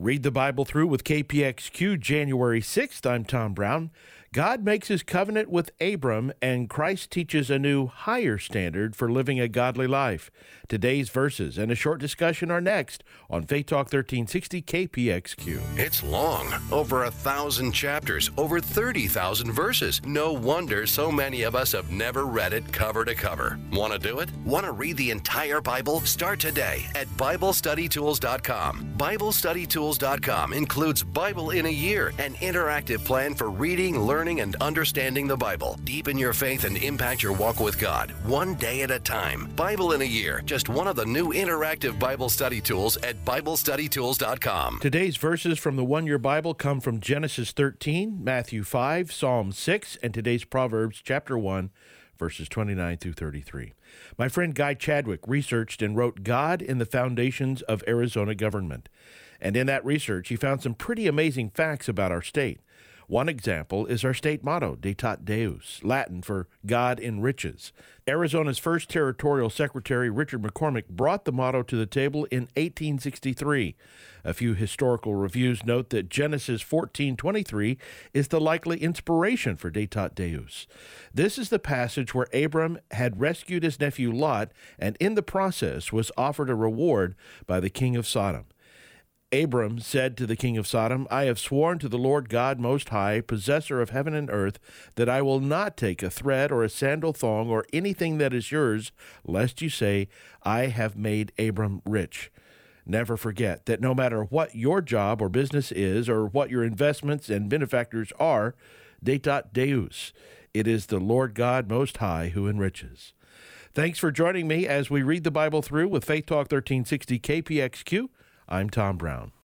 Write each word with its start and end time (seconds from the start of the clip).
Read 0.00 0.22
the 0.22 0.30
Bible 0.30 0.64
through 0.64 0.86
with 0.86 1.04
KPXQ 1.04 2.00
January 2.00 2.62
6th. 2.62 3.04
I'm 3.04 3.22
Tom 3.22 3.52
Brown. 3.52 3.90
God 4.32 4.64
makes 4.64 4.86
his 4.86 5.02
covenant 5.02 5.50
with 5.50 5.72
Abram, 5.80 6.32
and 6.40 6.70
Christ 6.70 7.10
teaches 7.10 7.50
a 7.50 7.58
new, 7.58 7.88
higher 7.88 8.38
standard 8.38 8.94
for 8.94 9.10
living 9.10 9.40
a 9.40 9.48
godly 9.48 9.88
life. 9.88 10.30
Today's 10.68 11.08
verses 11.08 11.58
and 11.58 11.72
a 11.72 11.74
short 11.74 11.98
discussion 11.98 12.48
are 12.48 12.60
next 12.60 13.02
on 13.28 13.42
Faith 13.42 13.66
Talk 13.66 13.92
1360 13.92 14.62
KPXQ. 14.62 15.60
It's 15.76 16.04
long, 16.04 16.46
over 16.70 17.02
a 17.02 17.10
thousand 17.10 17.72
chapters, 17.72 18.30
over 18.36 18.60
30,000 18.60 19.50
verses. 19.50 20.00
No 20.04 20.32
wonder 20.32 20.86
so 20.86 21.10
many 21.10 21.42
of 21.42 21.56
us 21.56 21.72
have 21.72 21.90
never 21.90 22.24
read 22.24 22.52
it 22.52 22.72
cover 22.72 23.04
to 23.04 23.16
cover. 23.16 23.58
Want 23.72 23.94
to 23.94 23.98
do 23.98 24.20
it? 24.20 24.30
Want 24.44 24.64
to 24.64 24.70
read 24.70 24.96
the 24.96 25.10
entire 25.10 25.60
Bible? 25.60 26.02
Start 26.02 26.38
today 26.38 26.86
at 26.94 27.08
BibleStudyTools.com. 27.16 28.94
BibleStudyTools.com 28.96 30.52
includes 30.52 31.02
Bible 31.02 31.50
in 31.50 31.66
a 31.66 31.68
Year, 31.68 32.12
an 32.20 32.34
interactive 32.34 33.04
plan 33.04 33.34
for 33.34 33.50
reading, 33.50 33.98
learning, 33.98 34.19
and 34.28 34.54
understanding 34.56 35.26
the 35.26 35.36
Bible. 35.36 35.80
Deepen 35.84 36.18
your 36.18 36.34
faith 36.34 36.64
and 36.64 36.76
impact 36.76 37.22
your 37.22 37.32
walk 37.32 37.58
with 37.58 37.78
God, 37.78 38.10
one 38.24 38.54
day 38.56 38.82
at 38.82 38.90
a 38.90 38.98
time. 38.98 39.46
Bible 39.56 39.92
in 39.92 40.02
a 40.02 40.04
Year, 40.04 40.42
just 40.44 40.68
one 40.68 40.86
of 40.86 40.96
the 40.96 41.06
new 41.06 41.32
interactive 41.32 41.98
Bible 41.98 42.28
study 42.28 42.60
tools 42.60 42.98
at 42.98 43.24
BibleStudyTools.com. 43.24 44.80
Today's 44.80 45.16
verses 45.16 45.58
from 45.58 45.76
the 45.76 45.84
One 45.84 46.06
Year 46.06 46.18
Bible 46.18 46.52
come 46.52 46.80
from 46.80 47.00
Genesis 47.00 47.52
13, 47.52 48.22
Matthew 48.22 48.62
5, 48.62 49.10
Psalm 49.10 49.52
6, 49.52 49.96
and 50.02 50.12
today's 50.12 50.44
Proverbs 50.44 51.00
chapter 51.02 51.38
1, 51.38 51.70
verses 52.18 52.48
29 52.48 52.98
through 52.98 53.14
33. 53.14 53.72
My 54.18 54.28
friend 54.28 54.54
Guy 54.54 54.74
Chadwick 54.74 55.20
researched 55.26 55.80
and 55.80 55.96
wrote 55.96 56.22
God 56.22 56.60
in 56.60 56.76
the 56.76 56.84
Foundations 56.84 57.62
of 57.62 57.82
Arizona 57.88 58.34
Government. 58.34 58.88
And 59.40 59.56
in 59.56 59.66
that 59.68 59.84
research, 59.84 60.28
he 60.28 60.36
found 60.36 60.62
some 60.62 60.74
pretty 60.74 61.06
amazing 61.06 61.50
facts 61.50 61.88
about 61.88 62.12
our 62.12 62.20
state. 62.20 62.60
One 63.10 63.28
example 63.28 63.86
is 63.86 64.04
our 64.04 64.14
state 64.14 64.44
motto, 64.44 64.76
Ditat 64.76 65.24
Deus, 65.24 65.80
Latin 65.82 66.22
for 66.22 66.46
God 66.64 67.00
enriches. 67.00 67.72
Arizona's 68.06 68.60
first 68.60 68.88
territorial 68.88 69.50
secretary, 69.50 70.08
Richard 70.08 70.42
McCormick, 70.42 70.86
brought 70.86 71.24
the 71.24 71.32
motto 71.32 71.64
to 71.64 71.76
the 71.76 71.86
table 71.86 72.26
in 72.26 72.42
1863. 72.54 73.74
A 74.22 74.32
few 74.32 74.54
historical 74.54 75.16
reviews 75.16 75.64
note 75.64 75.90
that 75.90 76.08
Genesis 76.08 76.62
14:23 76.62 77.78
is 78.14 78.28
the 78.28 78.40
likely 78.40 78.80
inspiration 78.80 79.56
for 79.56 79.72
Ditat 79.72 80.14
Deus. 80.14 80.68
This 81.12 81.36
is 81.36 81.48
the 81.48 81.58
passage 81.58 82.14
where 82.14 82.28
Abram 82.32 82.78
had 82.92 83.20
rescued 83.20 83.64
his 83.64 83.80
nephew 83.80 84.12
Lot 84.12 84.52
and 84.78 84.96
in 85.00 85.16
the 85.16 85.22
process 85.24 85.92
was 85.92 86.12
offered 86.16 86.48
a 86.48 86.54
reward 86.54 87.16
by 87.44 87.58
the 87.58 87.70
king 87.70 87.96
of 87.96 88.06
Sodom. 88.06 88.44
Abram 89.32 89.78
said 89.78 90.16
to 90.16 90.26
the 90.26 90.34
king 90.34 90.58
of 90.58 90.66
Sodom, 90.66 91.06
I 91.08 91.24
have 91.24 91.38
sworn 91.38 91.78
to 91.78 91.88
the 91.88 91.98
Lord 91.98 92.28
God 92.28 92.58
Most 92.58 92.88
High, 92.88 93.20
possessor 93.20 93.80
of 93.80 93.90
heaven 93.90 94.12
and 94.12 94.28
earth, 94.28 94.58
that 94.96 95.08
I 95.08 95.22
will 95.22 95.38
not 95.38 95.76
take 95.76 96.02
a 96.02 96.10
thread 96.10 96.50
or 96.50 96.64
a 96.64 96.68
sandal 96.68 97.12
thong 97.12 97.48
or 97.48 97.64
anything 97.72 98.18
that 98.18 98.34
is 98.34 98.50
yours, 98.50 98.90
lest 99.24 99.62
you 99.62 99.68
say, 99.68 100.08
I 100.42 100.66
have 100.66 100.96
made 100.96 101.32
Abram 101.38 101.80
rich. 101.84 102.32
Never 102.84 103.16
forget 103.16 103.66
that 103.66 103.80
no 103.80 103.94
matter 103.94 104.24
what 104.24 104.56
your 104.56 104.80
job 104.80 105.22
or 105.22 105.28
business 105.28 105.70
is, 105.70 106.08
or 106.08 106.26
what 106.26 106.50
your 106.50 106.64
investments 106.64 107.28
and 107.28 107.48
benefactors 107.48 108.12
are, 108.18 108.56
Ditat 109.04 109.52
Deus, 109.52 110.12
it 110.52 110.66
is 110.66 110.86
the 110.86 110.98
Lord 110.98 111.34
God 111.34 111.68
Most 111.68 111.98
High 111.98 112.30
who 112.30 112.48
enriches. 112.48 113.12
Thanks 113.72 114.00
for 114.00 114.10
joining 114.10 114.48
me 114.48 114.66
as 114.66 114.90
we 114.90 115.02
read 115.02 115.22
the 115.22 115.30
Bible 115.30 115.62
through 115.62 115.86
with 115.86 116.04
Faith 116.04 116.26
Talk 116.26 116.50
1360 116.50 117.20
KPXQ. 117.20 118.08
I'm 118.52 118.68
Tom 118.68 118.96
Brown. 118.96 119.30